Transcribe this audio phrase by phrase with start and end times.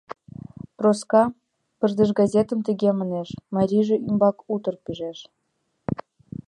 [0.77, 1.23] —Проска
[1.79, 5.19] пырдыжгазетым тыге манеш, марийже ӱмбак утыр пижеш.